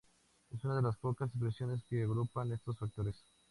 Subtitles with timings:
[0.49, 3.23] Es una de las pocas expresiones que agrupan estos factores.